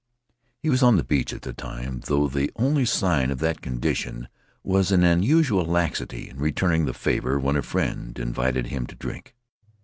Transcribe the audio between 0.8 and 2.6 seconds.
on the beach at the time, though the